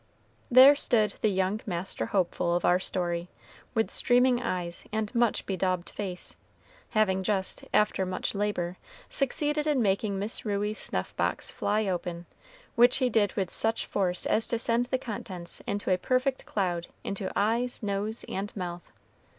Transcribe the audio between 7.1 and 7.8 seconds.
just,